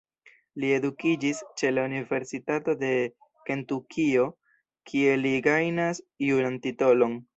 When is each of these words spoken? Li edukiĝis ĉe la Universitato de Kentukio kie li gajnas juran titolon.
Li 0.61 0.69
edukiĝis 0.75 1.41
ĉe 1.61 1.69
la 1.73 1.83
Universitato 1.89 2.75
de 2.79 2.89
Kentukio 3.51 4.25
kie 4.93 5.13
li 5.25 5.35
gajnas 5.49 6.03
juran 6.31 6.59
titolon. 6.65 7.21